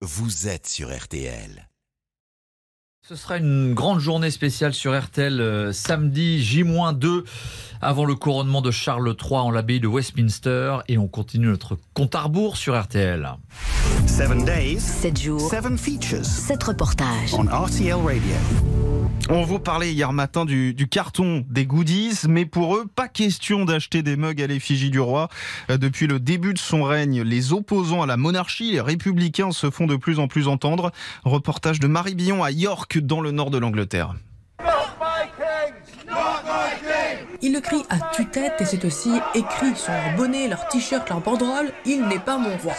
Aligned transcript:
vous 0.00 0.46
êtes 0.46 0.68
sur 0.68 0.96
RTL. 0.96 1.68
Ce 3.02 3.16
sera 3.16 3.38
une 3.38 3.74
grande 3.74 4.00
journée 4.00 4.30
spéciale 4.30 4.74
sur 4.74 4.96
RTL 4.96 5.40
euh, 5.40 5.72
samedi 5.72 6.42
J-2 6.42 7.24
avant 7.80 8.04
le 8.04 8.14
couronnement 8.14 8.60
de 8.60 8.70
Charles 8.70 9.16
III 9.20 9.38
en 9.40 9.50
l'abbaye 9.50 9.80
de 9.80 9.88
Westminster 9.88 10.78
et 10.88 10.98
on 10.98 11.08
continue 11.08 11.46
notre 11.46 11.78
compte 11.94 12.14
à 12.14 12.20
rebours 12.20 12.56
sur 12.58 12.80
RTL. 12.80 13.28
7 14.06 14.44
days, 14.44 14.78
7 14.78 15.20
jours, 15.20 15.50
7 15.50 15.76
features 15.78 16.24
7 16.24 16.62
reportages. 16.62 17.34
on 17.34 17.46
RTL 17.46 17.94
Radio. 17.94 18.87
On 19.30 19.42
vous 19.42 19.58
parlait 19.58 19.92
hier 19.92 20.10
matin 20.14 20.46
du, 20.46 20.74
carton 20.90 21.44
des 21.50 21.66
goodies, 21.66 22.20
mais 22.26 22.46
pour 22.46 22.76
eux, 22.76 22.86
pas 22.86 23.08
question 23.08 23.66
d'acheter 23.66 24.02
des 24.02 24.16
mugs 24.16 24.40
à 24.40 24.46
l'effigie 24.46 24.90
du 24.90 25.00
roi. 25.00 25.28
Euh, 25.70 25.76
Depuis 25.76 26.06
le 26.06 26.18
début 26.18 26.54
de 26.54 26.58
son 26.58 26.82
règne, 26.82 27.20
les 27.20 27.52
opposants 27.52 28.00
à 28.00 28.06
la 28.06 28.16
monarchie, 28.16 28.72
les 28.72 28.80
républicains, 28.80 29.50
se 29.50 29.70
font 29.70 29.86
de 29.86 29.96
plus 29.96 30.18
en 30.18 30.28
plus 30.28 30.48
entendre. 30.48 30.92
Reportage 31.24 31.78
de 31.78 31.88
Marie 31.88 32.14
Billon 32.14 32.42
à 32.42 32.50
York, 32.50 32.98
dans 33.00 33.20
le 33.20 33.30
nord 33.30 33.50
de 33.50 33.58
l'Angleterre. 33.58 34.14
Ils 37.40 37.52
le 37.52 37.60
crient 37.60 37.84
à 37.88 37.98
tue-tête 38.14 38.54
et 38.58 38.64
c'est 38.64 38.84
aussi 38.84 39.10
écrit 39.32 39.76
sur 39.76 39.92
leur 39.92 40.16
bonnet, 40.16 40.48
leur 40.48 40.66
t-shirt, 40.66 41.08
leur 41.08 41.20
banderole 41.20 41.70
Il 41.86 42.04
n'est 42.08 42.18
pas 42.18 42.36
mon 42.36 42.56
roi. 42.56 42.74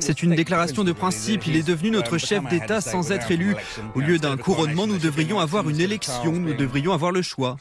C'est 0.00 0.22
une 0.22 0.34
déclaration 0.34 0.82
de 0.82 0.92
principe. 0.92 1.46
Il 1.46 1.56
est 1.56 1.66
devenu 1.66 1.90
notre 1.90 2.16
chef 2.16 2.42
d'État 2.48 2.80
sans 2.80 3.12
être 3.12 3.30
élu. 3.30 3.54
Au 3.94 4.00
lieu 4.00 4.18
d'un 4.18 4.38
couronnement, 4.38 4.86
nous 4.86 4.96
devrions 4.96 5.40
avoir 5.40 5.68
une 5.68 5.80
élection. 5.80 6.32
Nous 6.32 6.54
devrions 6.54 6.92
avoir 6.92 7.12
le 7.12 7.20
choix. 7.20 7.58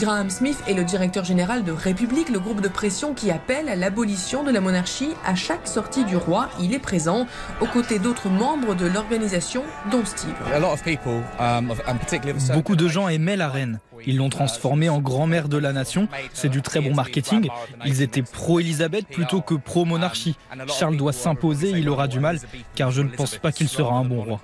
Graham 0.00 0.30
Smith 0.30 0.58
est 0.66 0.74
le 0.74 0.84
directeur 0.84 1.24
général 1.24 1.64
de 1.64 1.72
République, 1.72 2.30
le 2.30 2.40
groupe 2.40 2.62
de 2.62 2.68
pression 2.68 3.12
qui 3.12 3.30
appelle 3.30 3.68
à 3.68 3.76
l'abolition 3.76 4.44
de 4.44 4.50
la 4.50 4.62
monarchie. 4.62 5.10
À 5.26 5.34
chaque 5.34 5.68
sortie 5.68 6.04
du 6.06 6.16
roi, 6.16 6.48
il 6.60 6.72
est 6.72 6.78
présent, 6.78 7.26
aux 7.60 7.66
côtés 7.66 7.98
d'autres 7.98 8.30
membres 8.30 8.74
de 8.74 8.86
l'organisation, 8.86 9.64
dont 9.90 10.04
Steve. 10.06 10.34
Beaucoup 12.54 12.76
de 12.76 12.88
gens 12.88 13.08
aimaient 13.08 13.36
la 13.36 13.48
reine. 13.48 13.80
Ils 14.06 14.16
l'ont 14.16 14.30
transformée 14.30 14.88
en 14.88 15.00
grand-mère 15.00 15.48
de 15.48 15.57
la 15.58 15.72
nation. 15.72 16.08
C'est 16.32 16.48
du 16.48 16.62
très 16.62 16.80
bon 16.80 16.94
marketing. 16.94 17.48
Ils 17.84 18.02
étaient 18.02 18.22
pro-Élisabeth 18.22 19.06
plutôt 19.08 19.40
que 19.40 19.54
pro-monarchie. 19.54 20.36
Charles 20.68 20.96
doit 20.96 21.12
s'imposer, 21.12 21.70
il 21.70 21.88
aura 21.88 22.08
du 22.08 22.20
mal, 22.20 22.38
car 22.74 22.90
je 22.90 23.02
ne 23.02 23.08
pense 23.08 23.36
pas 23.36 23.52
qu'il 23.52 23.68
sera 23.68 23.94
un 23.94 24.04
bon 24.04 24.22
roi. 24.22 24.40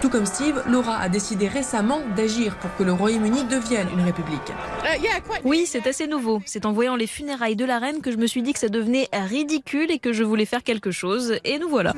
Tout 0.00 0.08
comme 0.10 0.26
Steve, 0.26 0.62
Laura 0.68 0.96
a 0.98 1.08
décidé 1.08 1.48
récemment 1.48 2.00
d'agir 2.16 2.56
pour 2.56 2.74
que 2.76 2.82
le 2.82 2.92
Royaume-Uni 2.92 3.44
devienne 3.44 3.88
une 3.92 4.04
république. 4.04 4.52
Oui, 5.44 5.66
c'est 5.66 5.86
assez 5.86 6.06
nouveau. 6.06 6.42
C'est 6.46 6.66
en 6.66 6.72
voyant 6.72 6.96
les 6.96 7.06
funérailles 7.06 7.56
de 7.56 7.64
la 7.64 7.78
reine 7.78 8.00
que 8.00 8.10
je 8.10 8.16
me 8.16 8.26
suis 8.26 8.42
dit 8.42 8.52
que 8.52 8.58
ça 8.58 8.68
devenait 8.68 9.08
ridicule 9.12 9.90
et 9.90 9.98
que 9.98 10.12
je 10.12 10.24
voulais 10.24 10.44
faire 10.44 10.62
quelque 10.62 10.90
chose. 10.90 11.38
Et 11.44 11.58
nous 11.58 11.68
voilà. 11.68 11.94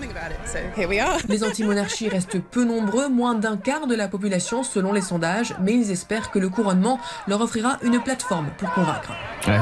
Les 1.28 1.44
anti-monarchies 1.44 2.08
restent 2.08 2.40
peu 2.40 2.64
nombreux, 2.64 3.08
moins 3.08 3.34
d'un 3.34 3.56
quart 3.56 3.79
de 3.86 3.94
la 3.94 4.08
population 4.08 4.62
selon 4.62 4.92
les 4.92 5.00
sondages, 5.00 5.54
mais 5.60 5.74
ils 5.74 5.90
espèrent 5.90 6.30
que 6.30 6.38
le 6.38 6.48
couronnement 6.48 6.98
leur 7.26 7.40
offrira 7.40 7.78
une 7.82 8.00
plateforme 8.00 8.48
pour 8.58 8.72
convaincre. 8.72 9.12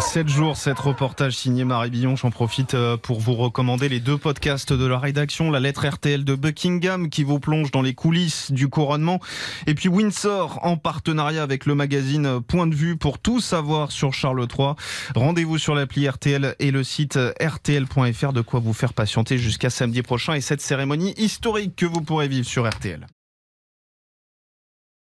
7 0.01 0.29
jours, 0.29 0.57
7 0.57 0.79
reportages 0.79 1.37
signés 1.37 1.65
Marie 1.65 1.91
Billon. 1.91 2.17
J'en 2.17 2.31
profite 2.31 2.75
euh, 2.75 2.97
pour 2.97 3.21
vous 3.21 3.35
recommander 3.35 3.89
les 3.89 4.01
deux 4.01 4.19
podcasts 4.19 4.73
de 4.73 4.87
la 4.87 4.99
rédaction. 4.99 5.51
La 5.51 5.61
lettre 5.61 5.87
RTL 5.87 6.25
de 6.25 6.35
Buckingham 6.35 7.09
qui 7.11 7.23
vous 7.23 7.39
plonge 7.39 7.71
dans 7.71 7.83
les 7.83 7.95
coulisses 7.95 8.51
du 8.51 8.69
couronnement. 8.69 9.21
Et 9.67 9.75
puis 9.75 9.89
Windsor 9.89 10.59
en 10.63 10.77
partenariat 10.77 11.43
avec 11.43 11.67
le 11.67 11.75
magazine 11.75 12.41
Point 12.41 12.67
de 12.67 12.75
vue 12.75 12.97
pour 12.97 13.19
tout 13.19 13.41
savoir 13.41 13.93
sur 13.93 14.13
Charles 14.13 14.47
III. 14.47 14.75
Rendez-vous 15.15 15.59
sur 15.59 15.75
l'appli 15.75 16.09
RTL 16.09 16.55
et 16.59 16.71
le 16.71 16.85
site 16.85 17.19
rtl.fr 17.41 18.33
de 18.33 18.41
quoi 18.41 18.61
vous 18.61 18.73
faire 18.73 18.93
patienter 18.93 19.39
jusqu'à 19.39 19.71
samedi 19.71 20.03
prochain 20.03 20.35
et 20.35 20.41
cette 20.41 20.61
cérémonie 20.61 21.15
historique 21.17 21.77
que 21.77 21.87
vous 21.87 22.01
pourrez 22.01 22.29
vivre 22.29 22.47
sur 22.47 22.69
RTL. 22.69 23.07